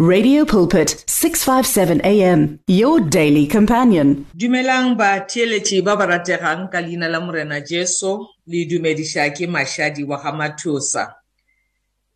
[0.00, 4.26] Radio Pulpit 657 AM your daily companion.
[4.34, 10.02] Dumelang ba theeletši ba ba rategang ka leina la morena Jesu le dumediša ke mašadi
[10.02, 11.14] wa ga Mathosa.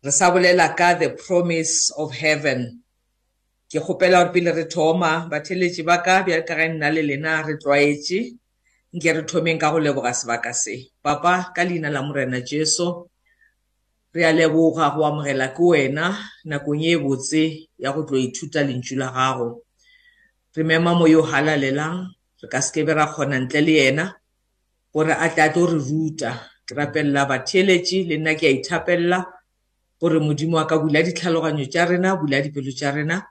[0.03, 2.83] Re sa bolela ka the promise of heaven.
[3.71, 7.47] Ke kgopela gore pele re thoma batheeletši ba ka bja ka ga nna le lena
[7.47, 8.35] re tlwaetše
[8.91, 10.91] nke re thomeng ka go leboga sebaka se.
[10.99, 13.07] Papa ka leina la morena Jesu
[14.13, 18.95] re a leboga go amogela ke wena nakong e botse ya go tlo ithuta lentšu
[18.97, 19.61] la gago.
[20.55, 22.09] Re mema mo yo halalelang
[22.41, 24.05] re ka sekebe ra kgona ntle le yena
[24.93, 26.31] gore a tle a tlo re ruta.
[26.65, 29.25] Ke rapelela batheeletši le nna ke a ithapelela
[30.01, 33.21] gore modimo wa ka bula ditlhaloganyo tša rena bula dipelo tša rena.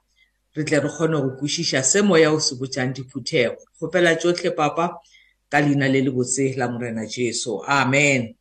[0.55, 3.59] Re tle re kgone go kwešiša se moya o se botšang diphuthego.
[3.75, 5.03] Kgopela tšotlhe papa
[5.51, 7.59] ka leina le le botse la morena jesu.
[7.67, 8.38] Amen.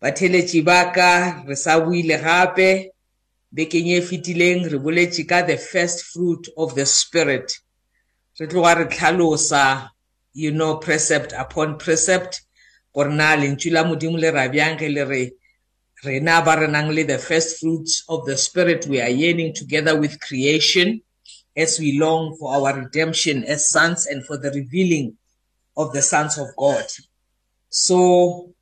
[0.00, 2.92] Batheletši ba ka re sa buile gape.
[3.52, 7.52] Bekeng e fetileng re boletše ka the first fruit of the spirit.
[8.38, 9.90] Re tloga re tlhalosa
[10.32, 12.42] you know precept upon precept
[12.94, 15.32] gore na lentšu la modimo le ra bjang ge le re
[16.04, 18.86] rena ba re nang le the first fruits of the spirit.
[18.86, 21.02] We are yearning together with creation
[21.56, 25.18] as we long for our redemption as sons and for the revealing
[25.76, 26.86] of the sons of god.
[27.68, 28.54] So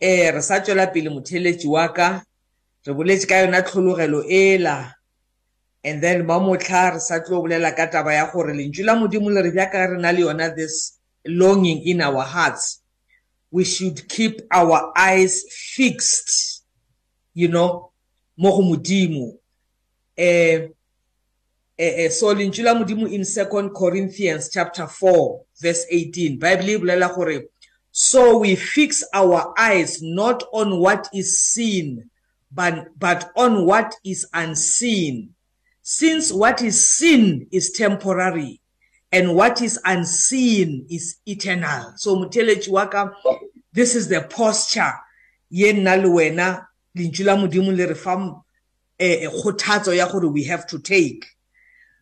[0.00, 2.22] eh re sa tswela pele motheletši wa ka
[2.86, 4.94] re boletše ka yona tlhologelo ela.
[5.84, 9.30] And then ba motlha re sa tlo bolela ka taba ya gore lentšu la modimo
[9.30, 12.82] le re bjaka re na le yona this longing in our hearts.
[13.50, 16.62] We should keep our eyes fixed
[17.34, 17.90] you know
[18.36, 19.38] mo go modimo.
[20.16, 20.68] Eh
[21.76, 27.14] eh so lentšu la modimo in second corinthians chapter 4 verse 18 bible e bolela
[27.14, 27.48] gore
[28.00, 32.08] So we fix our eyes not on what is seen,
[32.52, 35.34] but, but on what is unseen.
[35.82, 38.60] Since what is seen is temporary
[39.10, 41.94] and what is unseen is eternal.
[41.96, 43.10] So mutelechi waka,
[43.72, 44.94] this is the posture
[45.50, 46.66] ye nna le wena
[46.96, 48.14] lentšu la modimo le re fa
[49.00, 51.26] kgothatso ya gore we have to take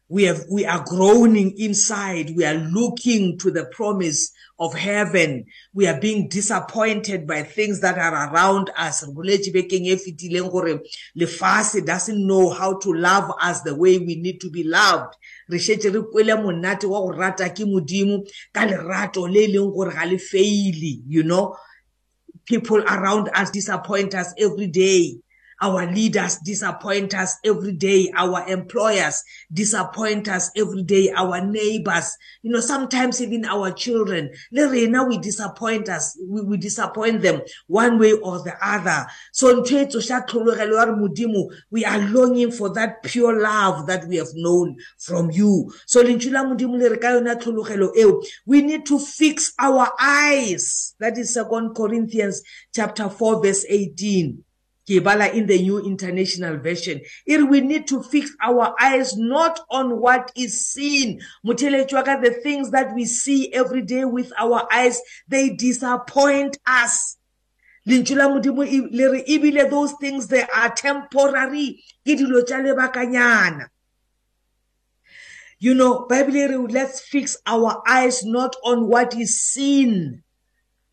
[0.09, 2.33] we have we are groaning inside.
[2.37, 5.47] We are looking to the promise of heaven.
[5.75, 9.05] We are being disappointed by things that are around us.
[9.05, 10.81] Re boletše bekeng e fetileng gore
[11.19, 15.15] lefase doesn't know how to love us the way we need to be loved.
[15.49, 18.25] Re šetše re kwele monate wa go rata ke modimo
[18.55, 21.56] ka lerato le e leng gore ga le feile you know?
[22.45, 25.19] People around us disappoint us every day.
[25.62, 28.12] Our leaders disappoint us every day.
[28.15, 29.22] Our employers
[29.53, 31.11] disappoint us every day.
[31.17, 36.19] Our neighbors, you know, sometimes even our children, now we disappoint us.
[36.22, 39.06] We, we disappoint them one way or the other.
[39.33, 39.62] So
[41.71, 45.72] we are longing for that pure love that we have known from you.
[45.87, 46.03] So
[48.47, 50.95] we need to fix our eyes.
[51.00, 52.43] That is Second Corinthians
[52.75, 54.45] chapter 4 verse 18.
[54.89, 57.01] Kibala in the New International Version.
[57.27, 61.21] It we need to fix our eyes not on what is seen.
[61.45, 67.17] Mutelechwaka, the things that we see every day with our eyes, they disappoint us.
[67.87, 71.83] Lintshula modimo le re ebile those things they are temporary.
[72.05, 73.69] Ke dilo tša lebakanyana.
[75.59, 80.23] You know, Bible let's fix our eyes not on what is seen,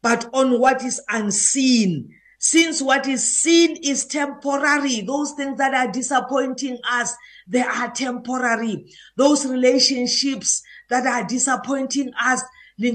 [0.01, 2.15] but on what is unseen.
[2.45, 7.15] Since what is seen is temporary, those things that are disappointing us,
[7.47, 8.93] they are temporary.
[9.15, 12.43] Those relationships that are disappointing us,
[12.77, 12.89] they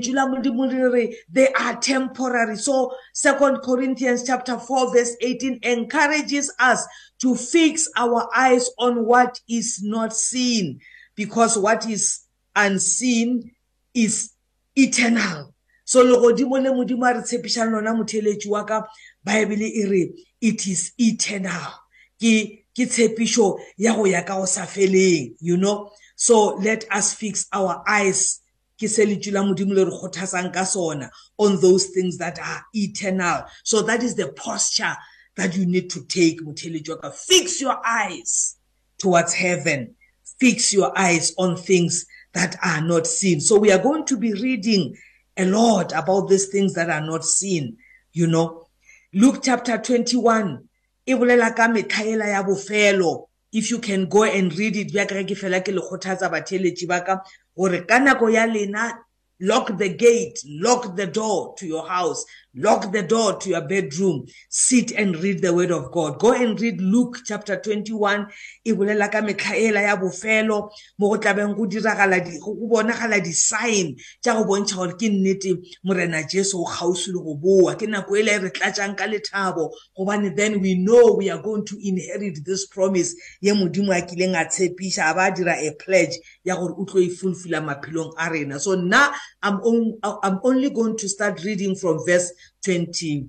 [1.58, 2.56] are temporary.
[2.58, 6.86] So Second Corinthians chapter 4 verse 18 encourages us
[7.22, 10.78] to fix our eyes on what is not seen
[11.14, 12.20] because what is
[12.54, 13.50] unseen
[13.94, 14.30] is
[14.76, 15.54] eternal.
[15.88, 18.86] So le godimo le modimo a re tshepišang lona motheletši wa ka
[19.24, 21.72] bible e re it is eternal.
[22.20, 25.90] Ke ke tshepišo ya go ya ka go sa feleng you know?
[26.14, 28.40] So let us fix our eyes.
[28.78, 32.62] Ke se letšu la modimo le re kgothatsang ka sona on those things that are
[32.74, 33.46] eternal.
[33.64, 34.94] So that is the posture
[35.36, 37.10] that you need to take motheletši wa ka.
[37.12, 38.58] Fix your eyes
[38.98, 39.94] towards heaven.
[40.38, 43.40] Fix your eyes on things that are not seen.
[43.40, 44.94] So we are going to be reading
[45.38, 47.76] a lot about these things that are not seen
[48.12, 48.66] you know.
[49.14, 50.58] Luke chapter 21
[51.06, 53.28] e bolela ka metlhaela ya bofelo.
[53.52, 56.86] If you can go and read it bja kare ke fela ke le kgothatsa batheletši
[56.86, 57.20] ba ka
[57.56, 58.92] gore ka nako ya lena
[59.40, 62.24] lock the gate lock the door to your house.
[62.54, 64.26] Lock the door to your bedroom.
[64.48, 66.18] Sit and read the word of god.
[66.18, 68.26] Go and read luke chapter 21
[68.64, 74.34] e bolela ka metlhaela ya bofelo mo go tlabeng go diragala go bonagala di-sign tša
[74.34, 77.74] go bontšha gore ke nnete morena jesu o kgauswi le go boa.
[77.76, 81.64] Ke nako e le re tlatšang ka lethabo gobane then we know we are going
[81.64, 86.18] to inherit this promise ye modimo a kileng a tshepiša a ba dira a pledge
[86.44, 88.58] ya gore o tlo e fulfilla maphelong a rena.
[88.58, 89.12] So now
[89.42, 92.32] I'm, on, I'm only going to start reading from verse
[92.64, 93.28] 20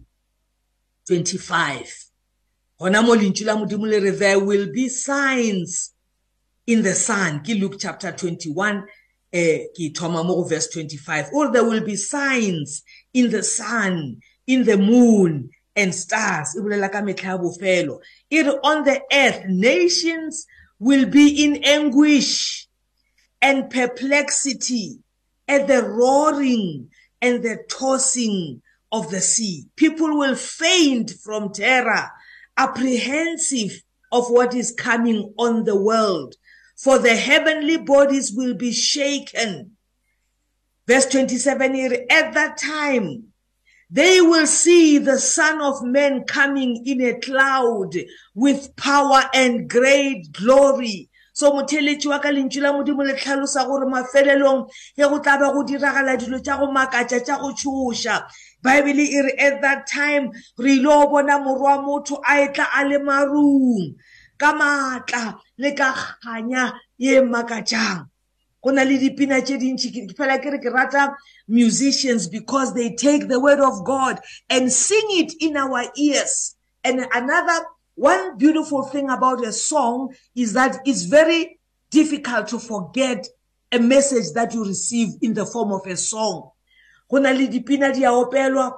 [1.08, 2.10] 25
[2.80, 5.92] gona mo lentšu la modimo le re there will be signs
[6.66, 7.42] in the sun.
[7.44, 8.86] Ke luke chapter 21
[9.34, 12.84] eh ke thoma mo go verse 25 or there will be signs
[13.14, 14.18] in the sun
[14.48, 16.56] in the moon and stars.
[16.56, 18.00] E bolela ka metlha ya bofelo.
[18.30, 20.46] E re on the earth nations
[20.80, 22.68] will be in anguish
[23.42, 25.00] and perplexity
[25.48, 26.90] at the roaring
[27.22, 28.62] and the tossing
[28.92, 29.68] of the sea.
[29.76, 32.10] People will faint from terror,
[32.58, 33.82] apprehensive
[34.12, 36.36] of what is coming on the world,
[36.76, 39.72] for the heavenly bodies will be shaken.
[40.88, 43.26] Verse 27 here, at that time,
[43.92, 47.96] they will see the Son of Man coming in a cloud
[48.34, 51.10] with power and great glory.
[51.40, 55.54] so motheletši wa ka lentšu la modimo le tlhalosa gore mafelelong ge go tla ba
[55.54, 58.16] go diragala dilo tša go makatša tša go tšhoša
[58.64, 62.86] baebele e re at that time re ile go bona morwa motho a etla a
[62.86, 63.96] le marung.
[64.38, 68.08] Ka maatla le ka kganya ye makatšang
[68.62, 71.16] go na le dipina tše dintšhi fela ke re ke rata
[71.48, 74.20] musicians because they take the word of god
[74.50, 76.56] and sing it in our ears.
[76.84, 77.66] And another
[77.96, 81.60] one beautiful thing about a song is that it's very
[81.90, 83.28] difficult to forget
[83.72, 86.52] a message that you receive in the form of a song.
[87.10, 88.72] Go na le dipina di a opelwa.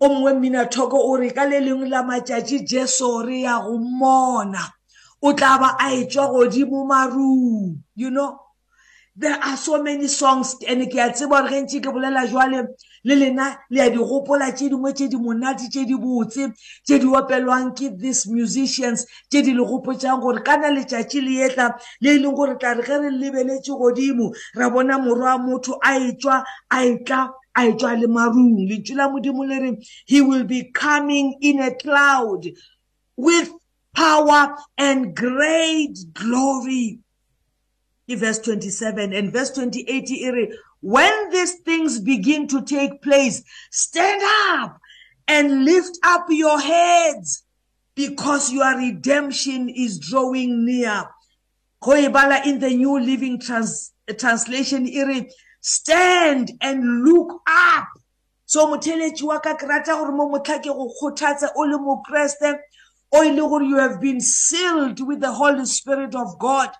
[0.00, 4.60] O mongwe mminatoko o re ka le lengwe la matšatši jeso re ya go mmona.
[5.22, 8.38] O tla ba a etswa godimo marung you know?
[9.18, 12.68] There are so many songs and ke a tseba gore ge ntse ke bolela jwale
[13.06, 16.50] le lena le ya di gopola tše dingwe tše di monate tše di botse
[16.84, 21.46] tše di opelwang ke these musicians tše di le gopotšang gore ka na letšatši le
[21.46, 25.78] etla le e leng gore tla re ge re lebeletše godimo ra bona morwa motho
[25.78, 29.70] a etswa a etla a etswa le marung lentšu la modimo le re
[30.06, 32.42] he will be coming in a cloud
[33.16, 33.50] with
[33.94, 37.00] power and great glory.
[38.08, 40.52] Verse 27 and verse 28
[40.86, 43.42] when these things begin to take place
[43.72, 44.22] stand
[44.54, 44.78] up
[45.26, 47.42] and lift up your heads
[47.96, 51.04] because your redemption is drawing near.
[51.88, 54.86] In the new living trans translation
[55.60, 57.88] stand and look up.
[58.44, 62.58] So motheletši wa ka ke rata gore mo motlha ke go kgothatse o le mokreste
[63.12, 66.70] o e le gore you have been sealed with the holy spirit of god.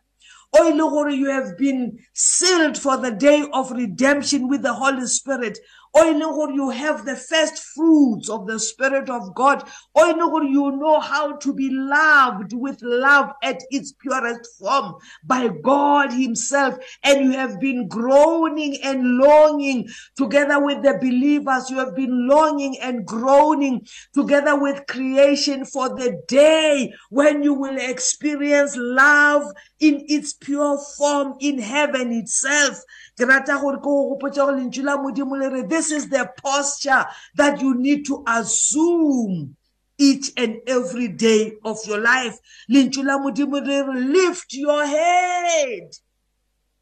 [0.58, 5.06] O ile gore you have been sealed for the day of redemption with the holy
[5.06, 5.58] spirit.
[5.96, 9.66] O ile gore you have the first fruits of the spirit of god.
[9.94, 14.94] O ile gore you know how to be loved with love at its purest form
[15.24, 16.76] by god himself.
[17.02, 21.70] And you have been groaning and longing together with the believers.
[21.70, 27.78] You have been longing and groaning together with creation for the day when you will
[27.78, 29.50] experience love
[29.80, 32.82] in its pure form in heaven itself.
[33.18, 36.30] Ke rata gore ke go gopotsa go lentšu la modimo le re this is the
[36.42, 37.04] posture
[37.34, 39.56] that you need to assume
[39.98, 42.38] each and every day of your life.
[42.70, 45.96] Lentšu la modimo le re lift your head.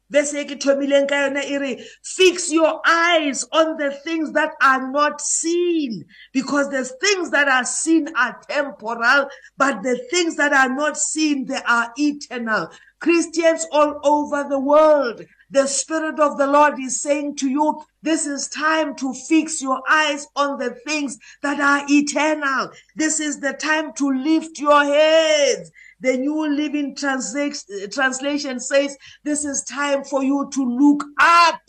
[0.07, 4.51] Verse e ke thomileng ka yona e re fix your eyes on the things that
[4.61, 6.05] are not seen.
[6.31, 11.45] Because the things that are seen are temporal but the things that are not seen
[11.45, 12.69] they are eternal.
[12.99, 15.25] Christians all over the world
[15.55, 19.81] the Spirit of the Lord is saying to you, this is time to fix your
[19.89, 22.71] eyes on the things that are eternal.
[22.97, 25.71] This is the time to lift your heads.
[26.01, 31.61] The New Living Translation says, this is time for you to look up.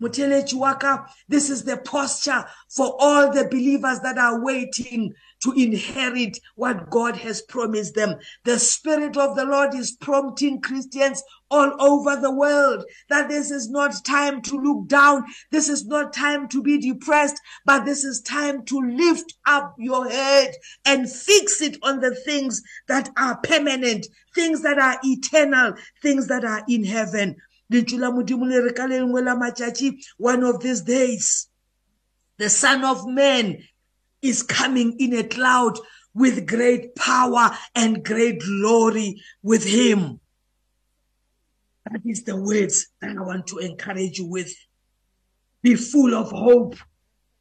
[0.00, 7.16] This is the posture for all the believers that are waiting to inherit what God
[7.16, 8.16] has promised them.
[8.44, 13.68] The Spirit of the Lord is prompting Christians all over the world that this is
[13.68, 15.24] not time to look down.
[15.50, 20.08] This is not time to be depressed, but this is time to lift up your
[20.08, 26.28] head and fix it on the things that are permanent, things that are eternal, things
[26.28, 27.36] that are in heaven.
[30.18, 31.48] One of these days,
[32.38, 33.62] the son of man
[34.22, 35.78] is coming in a cloud
[36.14, 40.20] with great power and great glory with him.
[41.90, 44.54] That is the words that i want to encourage you with.
[45.62, 46.76] Be full of hope.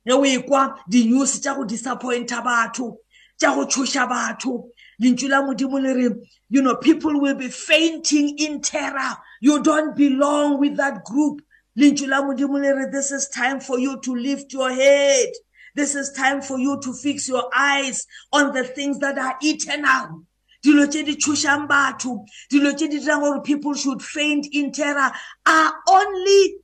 [0.07, 2.97] Ge o ekwa di-news tša go disappointa batho
[3.39, 4.69] tša go tshoša batho.
[5.01, 6.09] Lentšu la modimo le re
[6.49, 9.15] you know people will be fainting in terror.
[9.41, 11.41] You don't belong with that group.
[11.77, 15.29] Lentšu la modimo le re this is time for you to lift your head.
[15.75, 20.25] This is time for you to fix your eyes on the things that are eternal.
[20.63, 25.11] Dilo tše di tshošang batho dilo tše di dirang gore people should faint in terror
[25.45, 26.57] are only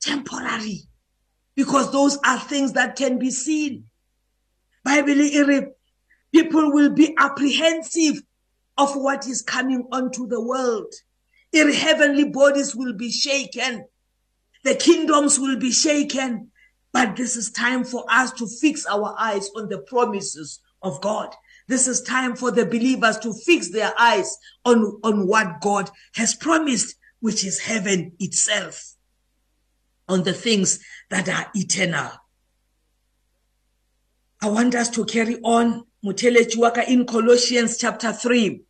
[0.00, 0.82] temporary
[1.54, 3.84] because those are things that can be seen.
[4.84, 5.66] Bible e re
[6.32, 8.20] people will be apprehensive
[8.76, 10.92] of what is coming onto the world.
[11.54, 13.84] E re heavenly bodies will be shaken.
[14.64, 16.50] The kingdoms will be shaken.
[16.94, 21.34] But this is time for us to fix our eyes on the promises of god
[21.68, 26.34] this is time for the believers to fix their eyes on on what god has
[26.34, 28.94] promised which is heaven itself
[30.08, 32.10] on the things that are eternal.
[34.42, 38.60] I want us to carry on Mutele Chiwaka in Colossians chapter 3.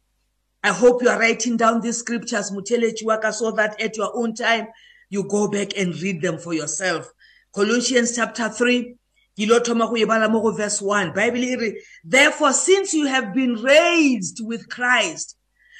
[0.63, 4.35] I hope you are writing down these scriptures, Mutele Chiwaka, so that at your own
[4.35, 4.69] time
[5.11, 7.13] you go back and read them for yourself.
[7.55, 8.97] Colossians chapter 3,
[9.37, 11.15] verse 1.
[11.15, 15.37] Bible, therefore, since you have been raised with Christ,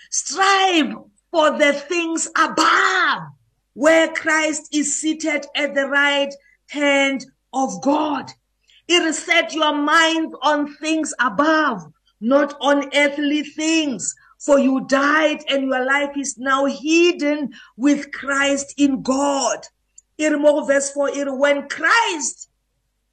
[0.09, 0.95] strive
[1.33, 3.23] for the things above
[3.73, 6.33] where Christ is seated at the right
[6.71, 8.31] hand of God.
[8.87, 11.83] It is set your mind on things above,
[12.21, 14.15] not on earthly things.
[14.39, 19.67] For you died and your life is now hidden with Christ in God.
[20.21, 22.49] Irmo verse 4, when Christ,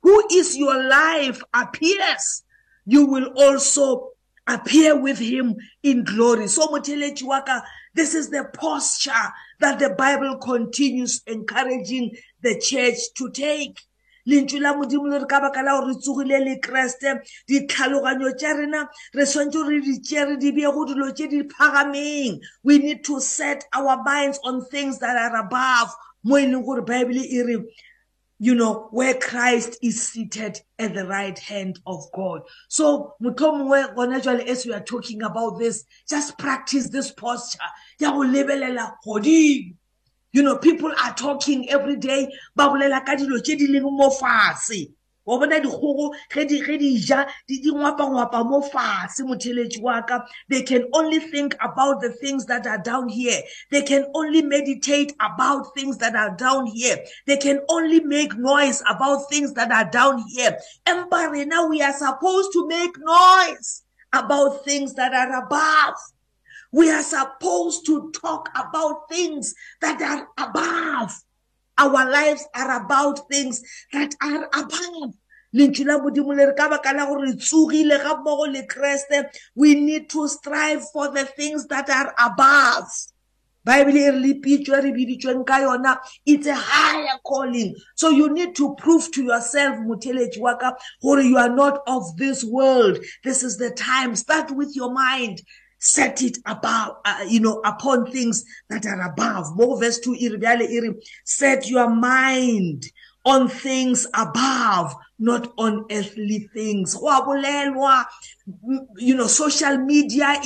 [0.01, 2.43] who is your life, appears,
[2.85, 4.09] you will also
[4.47, 6.47] appear with him in glory.
[6.47, 7.61] So Mutele Chiwaka,
[7.93, 9.11] this is the posture
[9.59, 13.79] that the Bible continues encouraging the church to take.
[14.27, 18.53] lentswe la modimo le re ka baka la gore re tsogile le keresete ditlhaloganyo tša
[18.53, 23.03] rena re swantse re di tšere di bee go dilo tše di phagameng we need
[23.03, 25.89] to set our minds on things that are above
[26.23, 27.57] mo e leng gore bible e re
[28.39, 32.41] you know where christ is seated at the right hand of god.
[32.69, 37.59] So mohlomongwe gona jale as we are talking about this just practice this posture.
[37.99, 39.75] Ya go lebelela godimo
[40.33, 44.09] you know people are talking every day ba bolela ka dilo tše di leng mo
[44.09, 44.91] fase
[45.25, 50.25] wa bona dikgogo ge di ja di ngwapa-ngwapa mo fase motheletši wa ka.
[50.49, 53.41] They can only think about the things that are down here.
[53.69, 56.97] They can only meditate about things that are down here.
[57.27, 60.57] They can only make noise about things that are down here.
[60.85, 65.95] Empa rena we are supposed to make noise about things that are above.
[66.71, 71.13] We are supposed to talk about things that are above.
[71.77, 73.63] Our lives are about things
[73.93, 75.15] that are above.
[75.53, 79.29] lentswe la modimo le re ka baka la gore tsogile ga mmogo le kreste.
[79.55, 82.87] We need to strive for the things that are above.
[83.63, 87.75] Bible e re le pitso e re biditsweng ka yona it's a higher calling.
[87.95, 92.17] So you need to prove to yourself motheletši wa ka gore you are not of
[92.17, 92.97] this world.
[93.23, 95.41] This is the time start with your mind.
[95.81, 99.55] Set it above, uh, you know, upon things that are above.
[99.57, 100.15] More verse 2,
[101.25, 102.85] set your mind
[103.25, 106.95] on things above, not on earthly things.
[108.97, 110.39] You know, social media,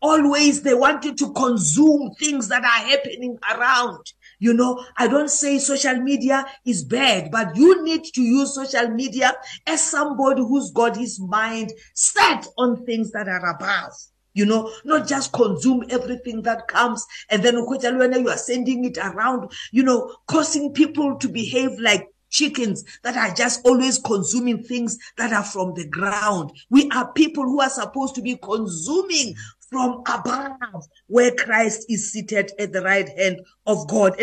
[0.00, 4.04] always they want you to consume things that are happening around.
[4.38, 8.88] You know, I don't say social media is bad, but you need to use social
[8.88, 9.34] media
[9.66, 13.92] as somebody who's got his mind set on things that are above
[14.34, 19.50] you know not just consume everything that comes and then you are sending it around
[19.72, 25.32] you know causing people to behave like chickens that are just always consuming things that
[25.32, 26.52] are from the ground.
[26.70, 29.34] We are people who are supposed to be consuming
[29.68, 34.14] from above where Christ is seated at the right hand of God.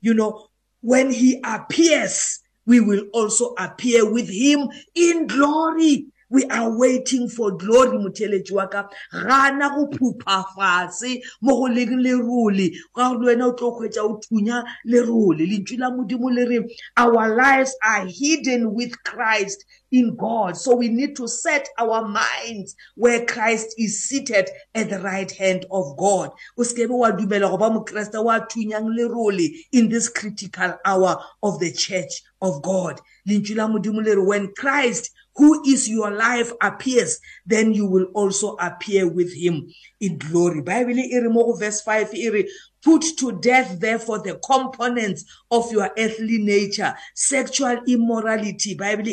[0.00, 0.48] You know
[0.80, 6.06] when he appears we will also appear with him in glory.
[6.30, 11.96] We are waiting for glory motheletši wa ka gana go phupha fatshe mo go leng
[12.04, 16.58] lerole ga le wena o tlo kgwetsa o thunya lerole lentswe la modimo le re
[16.96, 20.56] our lives are hidden with christ in God.
[20.56, 25.66] So we need to set our minds where Christ is seated at the right hand
[25.70, 26.30] of God.
[29.72, 33.00] in this critical hour of the church of God.
[33.26, 39.68] When Christ who is your life appears, then you will also appear with him
[40.00, 40.60] in glory.
[40.60, 40.96] Bible
[41.56, 42.12] verse 5
[42.82, 46.94] Put to death, therefore, the components of your earthly nature.
[47.14, 49.04] Sexual immorality, Bible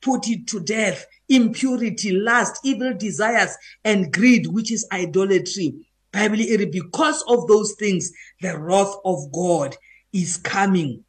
[0.00, 1.06] put it to death.
[1.28, 5.74] Impurity, lust, evil desires, and greed, which is idolatry.
[6.12, 6.36] Bible
[6.70, 9.76] because of those things, the wrath of God
[10.12, 11.03] is coming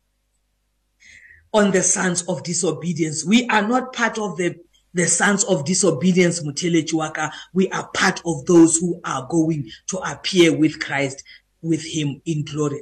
[1.56, 3.26] on the sons of disobedience.
[3.26, 4.56] We are not part of the
[4.94, 7.30] the sons of disobedience, Mutele Chuaka.
[7.54, 11.22] We are part of those who are going to appear with Christ
[11.62, 12.82] with him in glory.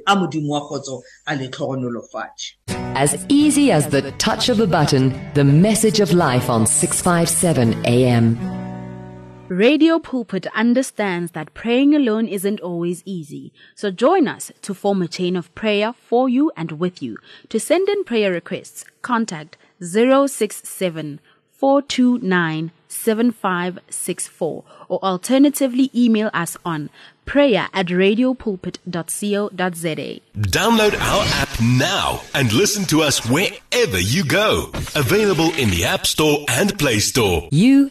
[2.68, 8.73] As easy as the touch of a button, the message of life on 657 AM.
[9.54, 13.52] Radio Pulpit understands that praying alone isn't always easy.
[13.76, 17.18] So join us to form a chain of prayer for you and with you.
[17.50, 21.20] To send in prayer requests, contact 067
[21.52, 26.90] 429 7564 or alternatively email us on
[27.24, 30.20] prayer at radiopulpit.co.za.
[30.50, 34.72] Download our app now and listen to us wherever you go.
[34.96, 37.48] Available in the App Store and Play Store.
[37.52, 37.90] You